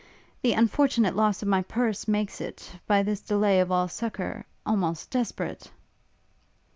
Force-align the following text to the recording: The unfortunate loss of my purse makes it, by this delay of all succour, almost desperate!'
The 0.41 0.53
unfortunate 0.53 1.15
loss 1.15 1.43
of 1.43 1.47
my 1.47 1.61
purse 1.61 2.07
makes 2.07 2.41
it, 2.41 2.71
by 2.87 3.03
this 3.03 3.21
delay 3.21 3.59
of 3.59 3.71
all 3.71 3.87
succour, 3.87 4.45
almost 4.65 5.11
desperate!' 5.11 5.69